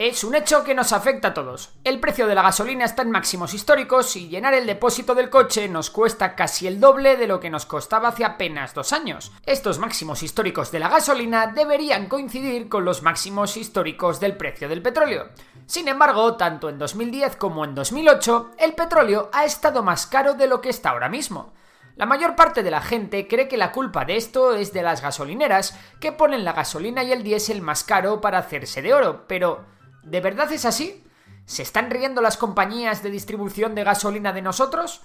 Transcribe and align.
Es 0.00 0.24
un 0.24 0.34
hecho 0.34 0.64
que 0.64 0.74
nos 0.74 0.94
afecta 0.94 1.28
a 1.28 1.34
todos. 1.34 1.74
El 1.84 2.00
precio 2.00 2.26
de 2.26 2.34
la 2.34 2.40
gasolina 2.40 2.86
está 2.86 3.02
en 3.02 3.10
máximos 3.10 3.52
históricos 3.52 4.16
y 4.16 4.28
llenar 4.28 4.54
el 4.54 4.64
depósito 4.64 5.14
del 5.14 5.28
coche 5.28 5.68
nos 5.68 5.90
cuesta 5.90 6.34
casi 6.34 6.66
el 6.66 6.80
doble 6.80 7.18
de 7.18 7.26
lo 7.26 7.38
que 7.38 7.50
nos 7.50 7.66
costaba 7.66 8.08
hace 8.08 8.24
apenas 8.24 8.72
dos 8.72 8.94
años. 8.94 9.30
Estos 9.44 9.78
máximos 9.78 10.22
históricos 10.22 10.72
de 10.72 10.78
la 10.78 10.88
gasolina 10.88 11.48
deberían 11.48 12.06
coincidir 12.06 12.70
con 12.70 12.86
los 12.86 13.02
máximos 13.02 13.58
históricos 13.58 14.20
del 14.20 14.38
precio 14.38 14.70
del 14.70 14.80
petróleo. 14.80 15.28
Sin 15.66 15.86
embargo, 15.86 16.34
tanto 16.36 16.70
en 16.70 16.78
2010 16.78 17.36
como 17.36 17.66
en 17.66 17.74
2008, 17.74 18.52
el 18.56 18.72
petróleo 18.72 19.28
ha 19.34 19.44
estado 19.44 19.82
más 19.82 20.06
caro 20.06 20.32
de 20.32 20.46
lo 20.46 20.62
que 20.62 20.70
está 20.70 20.88
ahora 20.88 21.10
mismo. 21.10 21.52
La 21.96 22.06
mayor 22.06 22.36
parte 22.36 22.62
de 22.62 22.70
la 22.70 22.80
gente 22.80 23.28
cree 23.28 23.48
que 23.48 23.58
la 23.58 23.70
culpa 23.70 24.06
de 24.06 24.16
esto 24.16 24.54
es 24.54 24.72
de 24.72 24.80
las 24.80 25.02
gasolineras, 25.02 25.78
que 26.00 26.12
ponen 26.12 26.46
la 26.46 26.54
gasolina 26.54 27.04
y 27.04 27.12
el 27.12 27.22
diésel 27.22 27.60
más 27.60 27.84
caro 27.84 28.22
para 28.22 28.38
hacerse 28.38 28.80
de 28.80 28.94
oro, 28.94 29.26
pero 29.28 29.78
¿De 30.02 30.20
verdad 30.20 30.50
es 30.52 30.64
así? 30.64 31.04
¿Se 31.44 31.62
están 31.62 31.90
riendo 31.90 32.20
las 32.20 32.36
compañías 32.36 33.02
de 33.02 33.10
distribución 33.10 33.74
de 33.74 33.84
gasolina 33.84 34.32
de 34.32 34.42
nosotros? 34.42 35.02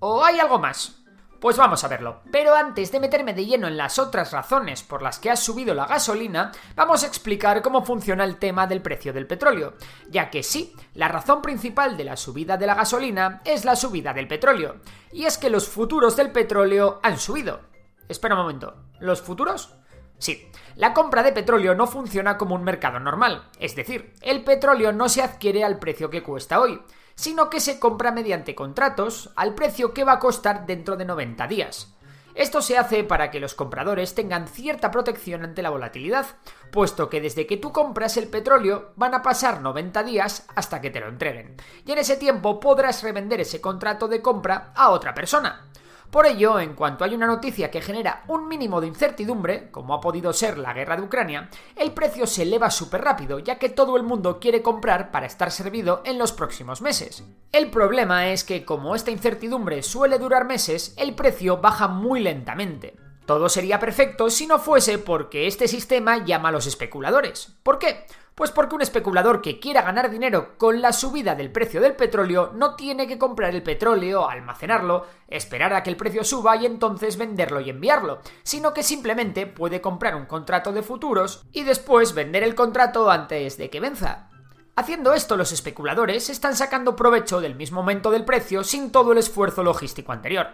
¿O 0.00 0.24
hay 0.24 0.38
algo 0.38 0.58
más? 0.58 1.02
Pues 1.40 1.56
vamos 1.56 1.84
a 1.84 1.88
verlo. 1.88 2.22
Pero 2.32 2.54
antes 2.54 2.90
de 2.90 2.98
meterme 2.98 3.32
de 3.32 3.46
lleno 3.46 3.68
en 3.68 3.76
las 3.76 4.00
otras 4.00 4.32
razones 4.32 4.82
por 4.82 5.02
las 5.02 5.20
que 5.20 5.30
ha 5.30 5.36
subido 5.36 5.72
la 5.72 5.86
gasolina, 5.86 6.50
vamos 6.74 7.04
a 7.04 7.06
explicar 7.06 7.62
cómo 7.62 7.84
funciona 7.84 8.24
el 8.24 8.38
tema 8.38 8.66
del 8.66 8.82
precio 8.82 9.12
del 9.12 9.28
petróleo. 9.28 9.74
Ya 10.10 10.30
que 10.30 10.42
sí, 10.42 10.74
la 10.94 11.06
razón 11.06 11.40
principal 11.40 11.96
de 11.96 12.04
la 12.04 12.16
subida 12.16 12.56
de 12.56 12.66
la 12.66 12.74
gasolina 12.74 13.40
es 13.44 13.64
la 13.64 13.76
subida 13.76 14.12
del 14.12 14.26
petróleo. 14.26 14.76
Y 15.12 15.26
es 15.26 15.38
que 15.38 15.50
los 15.50 15.68
futuros 15.68 16.16
del 16.16 16.32
petróleo 16.32 16.98
han 17.04 17.18
subido. 17.18 17.60
Espera 18.08 18.34
un 18.34 18.40
momento. 18.40 18.74
¿Los 18.98 19.22
futuros? 19.22 19.77
Sí, 20.18 20.50
la 20.74 20.94
compra 20.94 21.22
de 21.22 21.32
petróleo 21.32 21.74
no 21.74 21.86
funciona 21.86 22.38
como 22.38 22.54
un 22.54 22.64
mercado 22.64 23.00
normal, 23.00 23.48
es 23.58 23.74
decir, 23.76 24.14
el 24.20 24.44
petróleo 24.44 24.92
no 24.92 25.08
se 25.08 25.22
adquiere 25.22 25.64
al 25.64 25.78
precio 25.78 26.10
que 26.10 26.22
cuesta 26.22 26.60
hoy, 26.60 26.80
sino 27.14 27.50
que 27.50 27.60
se 27.60 27.80
compra 27.80 28.12
mediante 28.12 28.54
contratos 28.54 29.30
al 29.34 29.54
precio 29.54 29.92
que 29.92 30.04
va 30.04 30.12
a 30.12 30.18
costar 30.18 30.66
dentro 30.66 30.96
de 30.96 31.04
90 31.04 31.46
días. 31.48 31.94
Esto 32.36 32.62
se 32.62 32.78
hace 32.78 33.02
para 33.02 33.32
que 33.32 33.40
los 33.40 33.54
compradores 33.54 34.14
tengan 34.14 34.46
cierta 34.46 34.92
protección 34.92 35.42
ante 35.42 35.60
la 35.60 35.70
volatilidad, 35.70 36.26
puesto 36.70 37.08
que 37.08 37.20
desde 37.20 37.48
que 37.48 37.56
tú 37.56 37.72
compras 37.72 38.16
el 38.16 38.28
petróleo 38.28 38.92
van 38.94 39.14
a 39.14 39.22
pasar 39.22 39.60
90 39.60 40.04
días 40.04 40.46
hasta 40.54 40.80
que 40.80 40.90
te 40.90 41.00
lo 41.00 41.08
entreguen, 41.08 41.56
y 41.84 41.90
en 41.90 41.98
ese 41.98 42.16
tiempo 42.16 42.60
podrás 42.60 43.02
revender 43.02 43.40
ese 43.40 43.60
contrato 43.60 44.06
de 44.06 44.22
compra 44.22 44.72
a 44.76 44.90
otra 44.90 45.14
persona. 45.14 45.64
Por 46.10 46.26
ello, 46.26 46.58
en 46.58 46.72
cuanto 46.72 47.04
hay 47.04 47.14
una 47.14 47.26
noticia 47.26 47.70
que 47.70 47.82
genera 47.82 48.24
un 48.28 48.48
mínimo 48.48 48.80
de 48.80 48.86
incertidumbre, 48.86 49.70
como 49.70 49.92
ha 49.92 50.00
podido 50.00 50.32
ser 50.32 50.56
la 50.56 50.72
guerra 50.72 50.96
de 50.96 51.02
Ucrania, 51.02 51.50
el 51.76 51.92
precio 51.92 52.26
se 52.26 52.42
eleva 52.42 52.70
súper 52.70 53.02
rápido, 53.02 53.38
ya 53.40 53.58
que 53.58 53.68
todo 53.68 53.96
el 53.98 54.04
mundo 54.04 54.40
quiere 54.40 54.62
comprar 54.62 55.10
para 55.10 55.26
estar 55.26 55.50
servido 55.50 56.00
en 56.06 56.16
los 56.16 56.32
próximos 56.32 56.80
meses. 56.80 57.24
El 57.52 57.70
problema 57.70 58.28
es 58.28 58.42
que 58.42 58.64
como 58.64 58.94
esta 58.94 59.10
incertidumbre 59.10 59.82
suele 59.82 60.18
durar 60.18 60.46
meses, 60.46 60.94
el 60.96 61.14
precio 61.14 61.58
baja 61.58 61.88
muy 61.88 62.20
lentamente. 62.20 62.96
Todo 63.26 63.50
sería 63.50 63.78
perfecto 63.78 64.30
si 64.30 64.46
no 64.46 64.58
fuese 64.58 64.96
porque 64.96 65.46
este 65.46 65.68
sistema 65.68 66.24
llama 66.24 66.48
a 66.48 66.52
los 66.52 66.66
especuladores. 66.66 67.58
¿Por 67.62 67.78
qué? 67.78 68.06
Pues 68.38 68.52
porque 68.52 68.76
un 68.76 68.82
especulador 68.82 69.42
que 69.42 69.58
quiera 69.58 69.82
ganar 69.82 70.10
dinero 70.10 70.56
con 70.58 70.80
la 70.80 70.92
subida 70.92 71.34
del 71.34 71.50
precio 71.50 71.80
del 71.80 71.96
petróleo 71.96 72.52
no 72.54 72.76
tiene 72.76 73.08
que 73.08 73.18
comprar 73.18 73.52
el 73.52 73.64
petróleo, 73.64 74.28
almacenarlo, 74.28 75.06
esperar 75.26 75.74
a 75.74 75.82
que 75.82 75.90
el 75.90 75.96
precio 75.96 76.22
suba 76.22 76.54
y 76.54 76.64
entonces 76.64 77.16
venderlo 77.16 77.60
y 77.60 77.70
enviarlo, 77.70 78.20
sino 78.44 78.72
que 78.72 78.84
simplemente 78.84 79.48
puede 79.48 79.80
comprar 79.80 80.14
un 80.14 80.26
contrato 80.26 80.72
de 80.72 80.84
futuros 80.84 81.46
y 81.50 81.64
después 81.64 82.14
vender 82.14 82.44
el 82.44 82.54
contrato 82.54 83.10
antes 83.10 83.58
de 83.58 83.70
que 83.70 83.80
venza. 83.80 84.28
Haciendo 84.78 85.12
esto, 85.12 85.36
los 85.36 85.50
especuladores 85.50 86.30
están 86.30 86.54
sacando 86.54 86.94
provecho 86.94 87.40
del 87.40 87.56
mismo 87.56 87.80
aumento 87.80 88.12
del 88.12 88.24
precio 88.24 88.62
sin 88.62 88.92
todo 88.92 89.10
el 89.10 89.18
esfuerzo 89.18 89.64
logístico 89.64 90.12
anterior. 90.12 90.46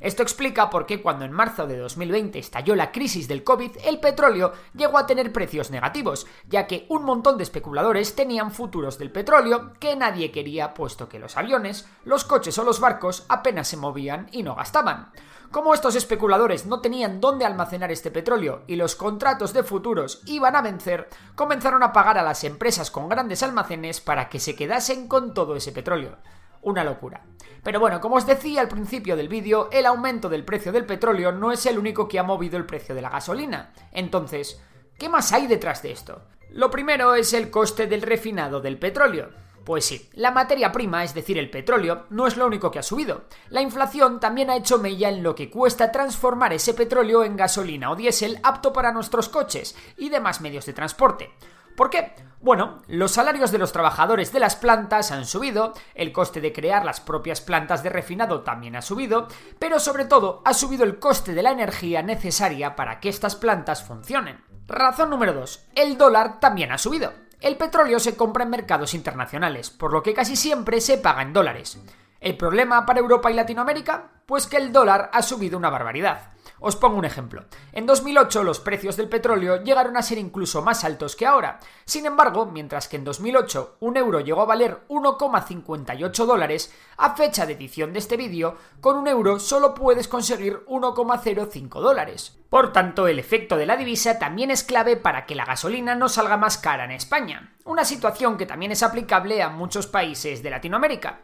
Esto 0.00 0.22
explica 0.22 0.70
por 0.70 0.86
qué 0.86 1.02
cuando 1.02 1.24
en 1.24 1.32
marzo 1.32 1.66
de 1.66 1.78
2020 1.78 2.38
estalló 2.38 2.76
la 2.76 2.92
crisis 2.92 3.26
del 3.26 3.42
COVID, 3.42 3.72
el 3.84 3.98
petróleo 3.98 4.52
llegó 4.74 4.98
a 4.98 5.06
tener 5.06 5.32
precios 5.32 5.72
negativos, 5.72 6.28
ya 6.48 6.68
que 6.68 6.86
un 6.90 7.02
montón 7.04 7.36
de 7.38 7.42
especuladores 7.42 8.14
tenían 8.14 8.52
futuros 8.52 8.98
del 8.98 9.10
petróleo 9.10 9.72
que 9.80 9.96
nadie 9.96 10.30
quería 10.30 10.74
puesto 10.74 11.08
que 11.08 11.18
los 11.18 11.36
aviones, 11.36 11.88
los 12.04 12.24
coches 12.24 12.56
o 12.58 12.64
los 12.64 12.78
barcos 12.78 13.26
apenas 13.28 13.66
se 13.66 13.76
movían 13.76 14.28
y 14.30 14.44
no 14.44 14.54
gastaban. 14.54 15.10
Como 15.52 15.74
estos 15.74 15.96
especuladores 15.96 16.64
no 16.64 16.80
tenían 16.80 17.20
dónde 17.20 17.44
almacenar 17.44 17.92
este 17.92 18.10
petróleo 18.10 18.62
y 18.66 18.76
los 18.76 18.96
contratos 18.96 19.52
de 19.52 19.62
futuros 19.62 20.22
iban 20.24 20.56
a 20.56 20.62
vencer, 20.62 21.10
comenzaron 21.34 21.82
a 21.82 21.92
pagar 21.92 22.16
a 22.16 22.22
las 22.22 22.42
empresas 22.44 22.90
con 22.90 23.06
grandes 23.06 23.42
almacenes 23.42 23.71
para 24.00 24.28
que 24.28 24.40
se 24.40 24.54
quedasen 24.54 25.08
con 25.08 25.34
todo 25.34 25.56
ese 25.56 25.72
petróleo. 25.72 26.18
Una 26.62 26.84
locura. 26.84 27.24
Pero 27.62 27.80
bueno, 27.80 28.00
como 28.00 28.16
os 28.16 28.26
decía 28.26 28.60
al 28.60 28.68
principio 28.68 29.16
del 29.16 29.28
vídeo, 29.28 29.68
el 29.72 29.86
aumento 29.86 30.28
del 30.28 30.44
precio 30.44 30.72
del 30.72 30.84
petróleo 30.84 31.32
no 31.32 31.52
es 31.52 31.64
el 31.66 31.78
único 31.78 32.08
que 32.08 32.18
ha 32.18 32.22
movido 32.22 32.56
el 32.56 32.66
precio 32.66 32.94
de 32.94 33.02
la 33.02 33.10
gasolina. 33.10 33.72
Entonces, 33.92 34.60
¿qué 34.98 35.08
más 35.08 35.32
hay 35.32 35.46
detrás 35.46 35.82
de 35.82 35.92
esto? 35.92 36.22
Lo 36.50 36.70
primero 36.70 37.14
es 37.14 37.32
el 37.32 37.50
coste 37.50 37.86
del 37.86 38.02
refinado 38.02 38.60
del 38.60 38.78
petróleo. 38.78 39.30
Pues 39.64 39.84
sí, 39.84 40.10
la 40.14 40.32
materia 40.32 40.72
prima, 40.72 41.04
es 41.04 41.14
decir, 41.14 41.38
el 41.38 41.50
petróleo, 41.50 42.06
no 42.10 42.26
es 42.26 42.36
lo 42.36 42.46
único 42.46 42.70
que 42.70 42.80
ha 42.80 42.82
subido. 42.82 43.24
La 43.48 43.62
inflación 43.62 44.18
también 44.18 44.50
ha 44.50 44.56
hecho 44.56 44.78
mella 44.78 45.08
en 45.08 45.22
lo 45.22 45.36
que 45.36 45.50
cuesta 45.50 45.92
transformar 45.92 46.52
ese 46.52 46.74
petróleo 46.74 47.22
en 47.22 47.36
gasolina 47.36 47.90
o 47.90 47.96
diésel 47.96 48.40
apto 48.42 48.72
para 48.72 48.92
nuestros 48.92 49.28
coches 49.28 49.76
y 49.96 50.08
demás 50.08 50.40
medios 50.40 50.66
de 50.66 50.72
transporte. 50.72 51.30
¿Por 51.76 51.90
qué? 51.90 52.14
Bueno, 52.40 52.82
los 52.88 53.12
salarios 53.12 53.52
de 53.52 53.58
los 53.58 53.70
trabajadores 53.72 54.32
de 54.32 54.40
las 54.40 54.56
plantas 54.56 55.12
han 55.12 55.26
subido, 55.26 55.74
el 55.94 56.12
coste 56.12 56.40
de 56.40 56.52
crear 56.52 56.84
las 56.84 57.00
propias 57.00 57.40
plantas 57.40 57.84
de 57.84 57.88
refinado 57.90 58.40
también 58.40 58.74
ha 58.74 58.82
subido, 58.82 59.28
pero 59.60 59.78
sobre 59.78 60.06
todo 60.06 60.42
ha 60.44 60.52
subido 60.52 60.82
el 60.82 60.98
coste 60.98 61.34
de 61.34 61.42
la 61.42 61.52
energía 61.52 62.02
necesaria 62.02 62.74
para 62.74 62.98
que 62.98 63.08
estas 63.08 63.36
plantas 63.36 63.84
funcionen. 63.84 64.42
Razón 64.66 65.10
número 65.10 65.32
2. 65.34 65.68
El 65.76 65.96
dólar 65.96 66.40
también 66.40 66.72
ha 66.72 66.78
subido. 66.78 67.12
El 67.40 67.56
petróleo 67.56 68.00
se 68.00 68.16
compra 68.16 68.42
en 68.42 68.50
mercados 68.50 68.94
internacionales, 68.94 69.70
por 69.70 69.92
lo 69.92 70.02
que 70.02 70.14
casi 70.14 70.34
siempre 70.34 70.80
se 70.80 70.98
paga 70.98 71.22
en 71.22 71.32
dólares. 71.32 71.78
¿El 72.20 72.36
problema 72.36 72.86
para 72.86 73.00
Europa 73.00 73.30
y 73.30 73.34
Latinoamérica? 73.34 74.10
Pues 74.26 74.46
que 74.46 74.56
el 74.56 74.72
dólar 74.72 75.10
ha 75.12 75.22
subido 75.22 75.58
una 75.58 75.70
barbaridad. 75.70 76.32
Os 76.64 76.76
pongo 76.76 76.96
un 76.96 77.04
ejemplo. 77.04 77.44
En 77.72 77.86
2008 77.86 78.44
los 78.44 78.60
precios 78.60 78.96
del 78.96 79.08
petróleo 79.08 79.64
llegaron 79.64 79.96
a 79.96 80.02
ser 80.02 80.18
incluso 80.18 80.62
más 80.62 80.84
altos 80.84 81.16
que 81.16 81.26
ahora. 81.26 81.58
Sin 81.84 82.06
embargo, 82.06 82.46
mientras 82.46 82.86
que 82.86 82.96
en 82.96 83.02
2008 83.02 83.78
un 83.80 83.96
euro 83.96 84.20
llegó 84.20 84.42
a 84.42 84.46
valer 84.46 84.84
1,58 84.88 86.24
dólares, 86.24 86.72
a 86.96 87.16
fecha 87.16 87.46
de 87.46 87.54
edición 87.54 87.92
de 87.92 87.98
este 87.98 88.16
vídeo, 88.16 88.56
con 88.80 88.96
un 88.96 89.08
euro 89.08 89.40
solo 89.40 89.74
puedes 89.74 90.06
conseguir 90.06 90.64
1,05 90.66 91.80
dólares. 91.80 92.38
Por 92.48 92.72
tanto, 92.72 93.08
el 93.08 93.18
efecto 93.18 93.56
de 93.56 93.66
la 93.66 93.76
divisa 93.76 94.20
también 94.20 94.52
es 94.52 94.62
clave 94.62 94.96
para 94.96 95.26
que 95.26 95.34
la 95.34 95.44
gasolina 95.44 95.96
no 95.96 96.08
salga 96.08 96.36
más 96.36 96.58
cara 96.58 96.84
en 96.84 96.92
España. 96.92 97.54
Una 97.64 97.84
situación 97.84 98.36
que 98.36 98.46
también 98.46 98.70
es 98.70 98.84
aplicable 98.84 99.42
a 99.42 99.48
muchos 99.48 99.88
países 99.88 100.44
de 100.44 100.50
Latinoamérica. 100.50 101.22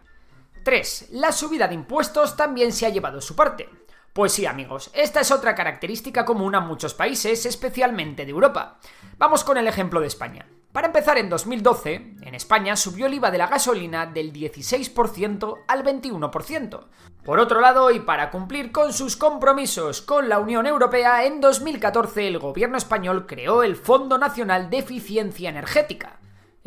3. 0.64 1.11
La 1.12 1.31
subida 1.31 1.69
de 1.69 1.75
impuestos 1.75 2.37
también 2.37 2.73
se 2.73 2.87
ha 2.87 2.90
llevado 2.90 3.20
su 3.20 3.37
parte. 3.37 3.69
Pues 4.19 4.32
sí, 4.32 4.47
amigos, 4.47 4.91
esta 4.94 5.20
es 5.20 5.31
otra 5.31 5.55
característica 5.55 6.25
común 6.25 6.56
a 6.56 6.61
muchos 6.61 6.93
países, 6.93 7.47
especialmente 7.47 8.25
de 8.25 8.32
Europa. 8.32 8.81
Vamos 9.17 9.44
con 9.44 9.56
el 9.59 9.69
ejemplo 9.69 10.00
de 10.00 10.09
España. 10.09 10.44
Para 10.73 10.88
empezar, 10.88 11.19
en 11.19 11.29
2012, 11.29 12.17
en 12.20 12.35
España 12.35 12.75
subió 12.75 13.06
el 13.06 13.15
IVA 13.15 13.31
de 13.31 13.38
la 13.38 13.47
gasolina 13.47 14.06
del 14.06 14.32
16% 14.32 15.59
al 15.69 15.85
21%. 15.85 16.87
Por 17.25 17.38
otro 17.38 17.61
lado, 17.61 17.93
y 17.93 18.00
para 18.00 18.32
cumplir 18.32 18.73
con 18.73 18.93
sus 18.93 19.17
compromisos 19.17 20.03
con 20.03 20.29
la 20.29 20.41
Unión 20.41 20.67
Europea, 20.67 21.25
en 21.25 21.41
2014 21.41 22.26
el 22.26 22.41
gobierno 22.41 22.76
español 22.76 23.25
creó 23.25 23.62
el 23.62 23.76
Fondo 23.76 24.19
Nacional 24.19 24.69
de 24.69 24.79
Eficiencia 24.79 25.49
Energética. 25.49 26.18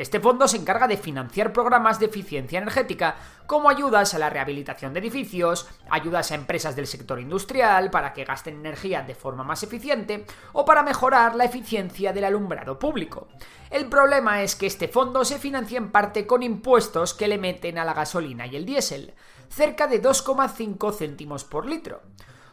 Este 0.01 0.19
fondo 0.19 0.47
se 0.47 0.57
encarga 0.57 0.87
de 0.87 0.97
financiar 0.97 1.53
programas 1.53 1.99
de 1.99 2.07
eficiencia 2.07 2.57
energética, 2.57 3.17
como 3.45 3.69
ayudas 3.69 4.15
a 4.15 4.17
la 4.17 4.31
rehabilitación 4.31 4.93
de 4.93 4.99
edificios, 4.99 5.69
ayudas 5.91 6.31
a 6.31 6.35
empresas 6.35 6.75
del 6.75 6.87
sector 6.87 7.19
industrial 7.19 7.91
para 7.91 8.11
que 8.11 8.23
gasten 8.23 8.55
energía 8.55 9.03
de 9.03 9.13
forma 9.13 9.43
más 9.43 9.61
eficiente 9.61 10.25
o 10.53 10.65
para 10.65 10.81
mejorar 10.81 11.35
la 11.35 11.45
eficiencia 11.45 12.13
del 12.13 12.23
alumbrado 12.23 12.79
público. 12.79 13.27
El 13.69 13.89
problema 13.89 14.41
es 14.41 14.55
que 14.55 14.65
este 14.65 14.87
fondo 14.87 15.23
se 15.23 15.37
financia 15.37 15.77
en 15.77 15.91
parte 15.91 16.25
con 16.25 16.41
impuestos 16.41 17.13
que 17.13 17.27
le 17.27 17.37
meten 17.37 17.77
a 17.77 17.85
la 17.85 17.93
gasolina 17.93 18.47
y 18.47 18.55
el 18.55 18.65
diésel, 18.65 19.13
cerca 19.49 19.85
de 19.85 20.01
2,5 20.01 20.95
céntimos 20.95 21.43
por 21.43 21.67
litro. 21.67 22.01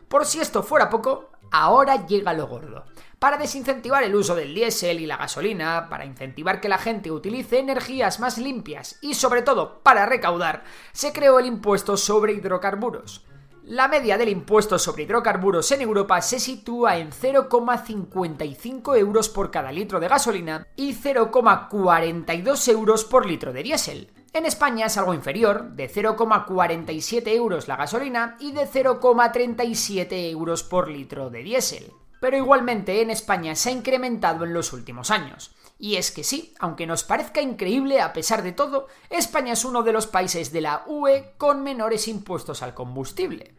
Por 0.09 0.27
si 0.27 0.39
esto 0.39 0.63
fuera 0.63 0.91
poco, 0.91 1.31
ahora 1.51 2.07
llega 2.07 2.33
lo 2.33 2.47
gordo. 2.47 2.85
Para 3.19 3.37
desincentivar 3.37 4.05
el 4.05 4.15
uso 4.15 4.37
del 4.37 4.55
diésel 4.55 5.01
y 5.01 5.07
la 5.07 5.17
gasolina, 5.17 5.89
para 5.89 6.05
incentivar 6.05 6.61
que 6.61 6.69
la 6.69 6.79
gente 6.79 7.11
utilice 7.11 7.59
energías 7.59 8.21
más 8.21 8.39
limpias 8.39 8.99
y 9.01 9.15
sobre 9.15 9.43
todo 9.43 9.81
para 9.83 10.07
recaudar, 10.07 10.63
se 10.93 11.13
creó 11.13 11.39
el 11.41 11.47
impuesto 11.47 11.97
sobre 11.97 12.35
hidrocarburos. 12.35 13.25
La 13.65 13.87
media 13.87 14.17
del 14.17 14.31
impuesto 14.31 14.79
sobre 14.79 15.03
hidrocarburos 15.03 15.71
en 15.73 15.83
Europa 15.83 16.23
se 16.23 16.41
sitúa 16.41 16.97
en 16.97 17.11
0,55 17.11 18.97
euros 18.97 19.29
por 19.29 19.51
cada 19.51 19.73
litro 19.73 20.01
de 20.01 20.09
gasolina 20.09 20.67
y 20.75 20.95
0,42 20.95 22.69
euros 22.73 23.05
por 23.05 23.27
litro 23.27 23.53
de 23.53 23.63
diésel. 23.63 24.11
En 24.33 24.45
España 24.45 24.87
es 24.87 24.97
algo 24.99 25.15
inferior, 25.15 25.71
de 25.71 25.91
0,47 25.91 27.29
euros 27.29 27.67
la 27.67 27.77
gasolina 27.77 28.37
y 28.39 28.53
de 28.53 28.69
0,37 28.69 30.31
euros 30.31 30.63
por 30.63 30.89
litro 30.89 31.31
de 31.31 31.43
diésel. 31.43 31.93
Pero 32.21 32.37
igualmente 32.37 33.01
en 33.01 33.11
España 33.11 33.55
se 33.55 33.71
ha 33.71 33.73
incrementado 33.73 34.45
en 34.45 34.53
los 34.53 34.73
últimos 34.73 35.11
años. 35.11 35.55
Y 35.79 35.97
es 35.97 36.11
que 36.11 36.25
sí, 36.25 36.55
aunque 36.59 36.87
nos 36.87 37.05
parezca 37.05 37.41
increíble 37.41 38.01
a 38.01 38.13
pesar 38.13 38.43
de 38.43 38.53
todo, 38.53 38.89
España 39.09 39.53
es 39.53 39.65
uno 39.65 39.83
de 39.83 39.93
los 39.93 40.07
países 40.07 40.53
de 40.53 40.61
la 40.61 40.83
UE 40.87 41.35
con 41.39 41.63
menores 41.63 42.09
impuestos 42.09 42.63
al 42.63 42.75
combustible. 42.75 43.55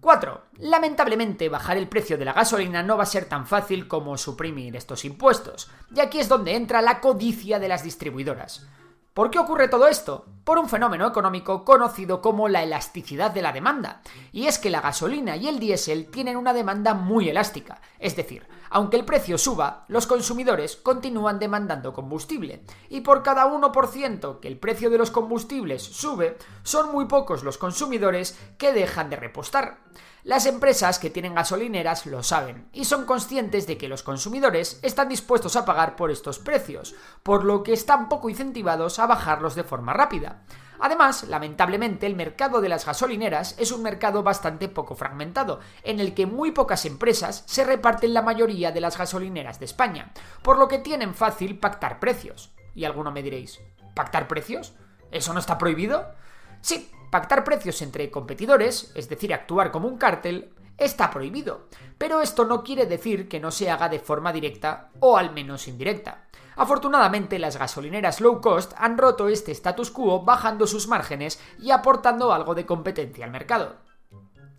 4. 0.00 0.42
Lamentablemente, 0.58 1.48
bajar 1.48 1.76
el 1.76 1.88
precio 1.88 2.16
de 2.16 2.24
la 2.24 2.32
gasolina 2.32 2.82
no 2.82 2.96
va 2.96 3.02
a 3.02 3.06
ser 3.06 3.26
tan 3.26 3.46
fácil 3.46 3.86
como 3.88 4.16
suprimir 4.16 4.76
estos 4.76 5.04
impuestos, 5.04 5.70
y 5.94 6.00
aquí 6.00 6.20
es 6.20 6.28
donde 6.28 6.54
entra 6.54 6.80
la 6.80 7.00
codicia 7.00 7.58
de 7.58 7.68
las 7.68 7.82
distribuidoras. 7.82 8.66
¿Por 9.14 9.30
qué 9.30 9.38
ocurre 9.38 9.68
todo 9.68 9.86
esto? 9.86 10.26
Por 10.44 10.58
un 10.58 10.68
fenómeno 10.68 11.06
económico 11.06 11.64
conocido 11.64 12.20
como 12.20 12.48
la 12.48 12.62
elasticidad 12.62 13.30
de 13.30 13.40
la 13.40 13.52
demanda. 13.52 14.02
Y 14.30 14.46
es 14.46 14.58
que 14.58 14.68
la 14.68 14.82
gasolina 14.82 15.36
y 15.36 15.48
el 15.48 15.58
diésel 15.58 16.10
tienen 16.10 16.36
una 16.36 16.52
demanda 16.52 16.92
muy 16.92 17.30
elástica. 17.30 17.80
Es 17.98 18.14
decir, 18.14 18.46
aunque 18.68 18.98
el 18.98 19.06
precio 19.06 19.38
suba, 19.38 19.84
los 19.88 20.06
consumidores 20.06 20.76
continúan 20.76 21.38
demandando 21.38 21.94
combustible. 21.94 22.64
Y 22.90 23.00
por 23.00 23.22
cada 23.22 23.46
1% 23.46 24.40
que 24.40 24.48
el 24.48 24.58
precio 24.58 24.90
de 24.90 24.98
los 24.98 25.10
combustibles 25.10 25.82
sube, 25.82 26.36
son 26.62 26.92
muy 26.92 27.06
pocos 27.06 27.42
los 27.42 27.56
consumidores 27.56 28.38
que 28.58 28.74
dejan 28.74 29.08
de 29.08 29.16
repostar. 29.16 29.78
Las 30.24 30.46
empresas 30.46 30.98
que 30.98 31.10
tienen 31.10 31.34
gasolineras 31.34 32.06
lo 32.06 32.22
saben 32.22 32.66
y 32.72 32.86
son 32.86 33.04
conscientes 33.04 33.66
de 33.66 33.76
que 33.76 33.88
los 33.88 34.02
consumidores 34.02 34.80
están 34.82 35.10
dispuestos 35.10 35.54
a 35.54 35.66
pagar 35.66 35.96
por 35.96 36.10
estos 36.10 36.38
precios, 36.38 36.94
por 37.22 37.44
lo 37.44 37.62
que 37.62 37.74
están 37.74 38.08
poco 38.08 38.30
incentivados 38.30 38.98
a 38.98 39.06
bajarlos 39.06 39.54
de 39.54 39.64
forma 39.64 39.92
rápida. 39.92 40.33
Además, 40.80 41.24
lamentablemente, 41.24 42.06
el 42.06 42.16
mercado 42.16 42.60
de 42.60 42.68
las 42.68 42.84
gasolineras 42.84 43.54
es 43.58 43.72
un 43.72 43.82
mercado 43.82 44.22
bastante 44.22 44.68
poco 44.68 44.94
fragmentado, 44.94 45.60
en 45.82 46.00
el 46.00 46.14
que 46.14 46.26
muy 46.26 46.50
pocas 46.50 46.84
empresas 46.84 47.44
se 47.46 47.64
reparten 47.64 48.12
la 48.12 48.22
mayoría 48.22 48.72
de 48.72 48.80
las 48.80 48.98
gasolineras 48.98 49.58
de 49.58 49.64
España, 49.66 50.12
por 50.42 50.58
lo 50.58 50.68
que 50.68 50.78
tienen 50.78 51.14
fácil 51.14 51.58
pactar 51.58 52.00
precios. 52.00 52.52
Y 52.74 52.84
alguno 52.84 53.12
me 53.12 53.22
diréis, 53.22 53.60
¿pactar 53.94 54.28
precios? 54.28 54.74
¿Eso 55.10 55.32
no 55.32 55.40
está 55.40 55.58
prohibido? 55.58 56.12
Sí, 56.60 56.90
pactar 57.10 57.44
precios 57.44 57.80
entre 57.82 58.10
competidores, 58.10 58.92
es 58.94 59.08
decir, 59.08 59.32
actuar 59.32 59.70
como 59.70 59.86
un 59.86 59.96
cártel, 59.96 60.52
está 60.76 61.10
prohibido. 61.10 61.68
Pero 61.98 62.20
esto 62.20 62.44
no 62.44 62.64
quiere 62.64 62.86
decir 62.86 63.28
que 63.28 63.40
no 63.40 63.50
se 63.50 63.70
haga 63.70 63.88
de 63.88 64.00
forma 64.00 64.32
directa 64.32 64.90
o 65.00 65.16
al 65.16 65.32
menos 65.32 65.68
indirecta. 65.68 66.23
Afortunadamente, 66.56 67.38
las 67.38 67.56
gasolineras 67.56 68.20
low 68.20 68.40
cost 68.40 68.72
han 68.76 68.96
roto 68.96 69.28
este 69.28 69.52
status 69.52 69.90
quo 69.90 70.24
bajando 70.24 70.66
sus 70.66 70.88
márgenes 70.88 71.40
y 71.58 71.70
aportando 71.70 72.32
algo 72.32 72.54
de 72.54 72.66
competencia 72.66 73.24
al 73.24 73.30
mercado. 73.30 73.76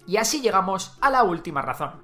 Y 0.07 0.17
así 0.17 0.41
llegamos 0.41 0.97
a 1.01 1.09
la 1.09 1.23
última 1.23 1.61
razón. 1.61 2.03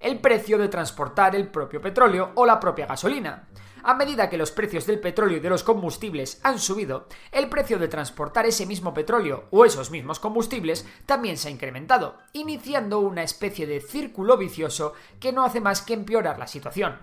El 0.00 0.20
precio 0.20 0.58
de 0.58 0.68
transportar 0.68 1.34
el 1.34 1.48
propio 1.48 1.80
petróleo 1.80 2.32
o 2.34 2.46
la 2.46 2.60
propia 2.60 2.86
gasolina. 2.86 3.48
A 3.82 3.94
medida 3.94 4.28
que 4.28 4.38
los 4.38 4.50
precios 4.50 4.86
del 4.86 5.00
petróleo 5.00 5.38
y 5.38 5.40
de 5.40 5.50
los 5.50 5.62
combustibles 5.62 6.40
han 6.42 6.58
subido, 6.58 7.06
el 7.32 7.48
precio 7.48 7.78
de 7.78 7.88
transportar 7.88 8.44
ese 8.44 8.66
mismo 8.66 8.92
petróleo 8.92 9.44
o 9.50 9.64
esos 9.64 9.90
mismos 9.90 10.18
combustibles 10.18 10.86
también 11.06 11.36
se 11.36 11.48
ha 11.48 11.52
incrementado, 11.52 12.18
iniciando 12.32 12.98
una 12.98 13.22
especie 13.22 13.66
de 13.66 13.80
círculo 13.80 14.36
vicioso 14.36 14.94
que 15.20 15.32
no 15.32 15.44
hace 15.44 15.60
más 15.60 15.82
que 15.82 15.94
empeorar 15.94 16.38
la 16.38 16.48
situación. 16.48 16.98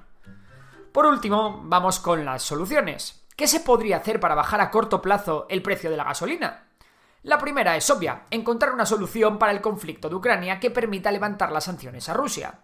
Por 0.95 1.07
último, 1.07 1.59
vamos 1.65 1.99
con 1.99 2.23
las 2.23 2.41
soluciones. 2.41 3.25
¿Qué 3.35 3.47
se 3.47 3.59
podría 3.59 3.97
hacer 3.97 4.21
para 4.21 4.33
bajar 4.33 4.61
a 4.61 4.71
corto 4.71 5.01
plazo 5.01 5.45
el 5.49 5.61
precio 5.61 5.89
de 5.89 5.97
la 5.97 6.05
gasolina? 6.05 6.69
La 7.23 7.37
primera 7.37 7.75
es 7.75 7.89
obvia, 7.89 8.27
encontrar 8.31 8.71
una 8.71 8.85
solución 8.85 9.37
para 9.37 9.51
el 9.51 9.59
conflicto 9.59 10.07
de 10.07 10.15
Ucrania 10.15 10.57
que 10.57 10.71
permita 10.71 11.11
levantar 11.11 11.51
las 11.51 11.65
sanciones 11.65 12.07
a 12.07 12.13
Rusia. 12.13 12.61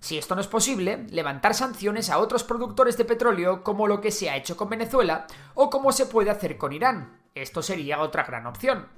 Si 0.00 0.16
esto 0.16 0.34
no 0.34 0.40
es 0.40 0.46
posible, 0.46 1.04
levantar 1.10 1.52
sanciones 1.52 2.08
a 2.08 2.16
otros 2.16 2.42
productores 2.42 2.96
de 2.96 3.04
petróleo 3.04 3.62
como 3.62 3.86
lo 3.86 4.00
que 4.00 4.12
se 4.12 4.30
ha 4.30 4.36
hecho 4.38 4.56
con 4.56 4.70
Venezuela 4.70 5.26
o 5.52 5.68
como 5.68 5.92
se 5.92 6.06
puede 6.06 6.30
hacer 6.30 6.56
con 6.56 6.72
Irán. 6.72 7.20
Esto 7.34 7.60
sería 7.60 8.00
otra 8.00 8.22
gran 8.24 8.46
opción. 8.46 8.88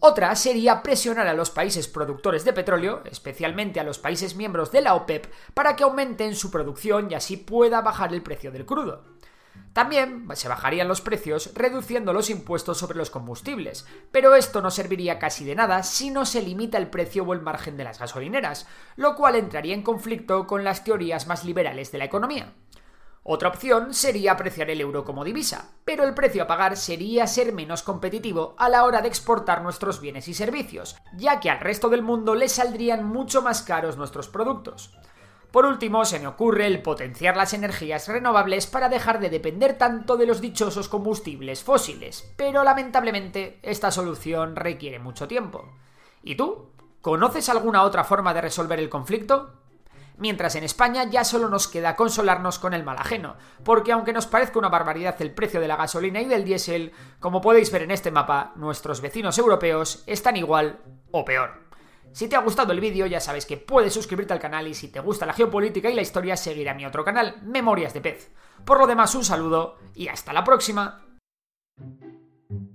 Otra 0.00 0.34
sería 0.36 0.82
presionar 0.82 1.26
a 1.26 1.34
los 1.34 1.50
países 1.50 1.88
productores 1.88 2.44
de 2.44 2.52
petróleo, 2.52 3.02
especialmente 3.04 3.80
a 3.80 3.84
los 3.84 3.98
países 3.98 4.36
miembros 4.36 4.70
de 4.70 4.82
la 4.82 4.94
OPEP, 4.94 5.26
para 5.54 5.74
que 5.74 5.84
aumenten 5.84 6.34
su 6.34 6.50
producción 6.50 7.10
y 7.10 7.14
así 7.14 7.36
pueda 7.36 7.80
bajar 7.80 8.12
el 8.12 8.22
precio 8.22 8.52
del 8.52 8.66
crudo. 8.66 9.04
También 9.72 10.26
se 10.34 10.48
bajarían 10.48 10.88
los 10.88 11.00
precios 11.00 11.50
reduciendo 11.54 12.12
los 12.12 12.30
impuestos 12.30 12.78
sobre 12.78 12.96
los 12.96 13.10
combustibles, 13.10 13.86
pero 14.10 14.34
esto 14.34 14.62
no 14.62 14.70
serviría 14.70 15.18
casi 15.18 15.44
de 15.44 15.54
nada 15.54 15.82
si 15.82 16.10
no 16.10 16.24
se 16.24 16.42
limita 16.42 16.78
el 16.78 16.88
precio 16.88 17.24
o 17.24 17.32
el 17.34 17.42
margen 17.42 17.76
de 17.76 17.84
las 17.84 17.98
gasolineras, 17.98 18.66
lo 18.96 19.14
cual 19.16 19.36
entraría 19.36 19.74
en 19.74 19.82
conflicto 19.82 20.46
con 20.46 20.64
las 20.64 20.84
teorías 20.84 21.26
más 21.26 21.44
liberales 21.44 21.92
de 21.92 21.98
la 21.98 22.04
economía. 22.04 22.52
Otra 23.28 23.48
opción 23.48 23.92
sería 23.92 24.30
apreciar 24.30 24.70
el 24.70 24.80
euro 24.80 25.04
como 25.04 25.24
divisa, 25.24 25.72
pero 25.84 26.04
el 26.04 26.14
precio 26.14 26.44
a 26.44 26.46
pagar 26.46 26.76
sería 26.76 27.26
ser 27.26 27.52
menos 27.52 27.82
competitivo 27.82 28.54
a 28.56 28.68
la 28.68 28.84
hora 28.84 29.02
de 29.02 29.08
exportar 29.08 29.62
nuestros 29.62 30.00
bienes 30.00 30.28
y 30.28 30.34
servicios, 30.34 30.96
ya 31.12 31.40
que 31.40 31.50
al 31.50 31.58
resto 31.58 31.88
del 31.88 32.02
mundo 32.02 32.36
le 32.36 32.48
saldrían 32.48 33.04
mucho 33.04 33.42
más 33.42 33.62
caros 33.62 33.96
nuestros 33.96 34.28
productos. 34.28 34.96
Por 35.50 35.66
último, 35.66 36.04
se 36.04 36.20
me 36.20 36.28
ocurre 36.28 36.68
el 36.68 36.82
potenciar 36.82 37.36
las 37.36 37.52
energías 37.52 38.06
renovables 38.06 38.68
para 38.68 38.88
dejar 38.88 39.18
de 39.18 39.28
depender 39.28 39.76
tanto 39.76 40.16
de 40.16 40.26
los 40.26 40.40
dichosos 40.40 40.88
combustibles 40.88 41.64
fósiles, 41.64 42.32
pero 42.36 42.62
lamentablemente 42.62 43.58
esta 43.62 43.90
solución 43.90 44.54
requiere 44.54 45.00
mucho 45.00 45.26
tiempo. 45.26 45.68
¿Y 46.22 46.36
tú? 46.36 46.70
¿Conoces 47.00 47.48
alguna 47.48 47.82
otra 47.82 48.04
forma 48.04 48.32
de 48.34 48.42
resolver 48.42 48.78
el 48.78 48.88
conflicto? 48.88 49.65
Mientras 50.18 50.54
en 50.54 50.64
España 50.64 51.04
ya 51.10 51.24
solo 51.24 51.48
nos 51.48 51.68
queda 51.68 51.94
consolarnos 51.94 52.58
con 52.58 52.72
el 52.72 52.84
mal 52.84 52.96
ajeno, 52.98 53.36
porque 53.64 53.92
aunque 53.92 54.14
nos 54.14 54.26
parezca 54.26 54.58
una 54.58 54.70
barbaridad 54.70 55.20
el 55.20 55.32
precio 55.32 55.60
de 55.60 55.68
la 55.68 55.76
gasolina 55.76 56.20
y 56.22 56.24
del 56.24 56.44
diésel, 56.44 56.92
como 57.20 57.42
podéis 57.42 57.70
ver 57.70 57.82
en 57.82 57.90
este 57.90 58.10
mapa, 58.10 58.52
nuestros 58.56 59.02
vecinos 59.02 59.36
europeos 59.36 60.02
están 60.06 60.36
igual 60.36 60.80
o 61.10 61.24
peor. 61.24 61.66
Si 62.12 62.28
te 62.28 62.36
ha 62.36 62.40
gustado 62.40 62.72
el 62.72 62.80
vídeo 62.80 63.04
ya 63.04 63.20
sabes 63.20 63.44
que 63.44 63.58
puedes 63.58 63.92
suscribirte 63.92 64.32
al 64.32 64.40
canal 64.40 64.66
y 64.66 64.74
si 64.74 64.88
te 64.88 65.00
gusta 65.00 65.26
la 65.26 65.34
geopolítica 65.34 65.90
y 65.90 65.94
la 65.94 66.00
historia 66.00 66.38
seguir 66.38 66.70
a 66.70 66.74
mi 66.74 66.86
otro 66.86 67.04
canal, 67.04 67.36
Memorias 67.42 67.92
de 67.92 68.00
Pez. 68.00 68.30
Por 68.64 68.78
lo 68.78 68.86
demás 68.86 69.14
un 69.14 69.24
saludo 69.24 69.76
y 69.94 70.08
hasta 70.08 70.32
la 70.32 70.42
próxima. 70.42 71.02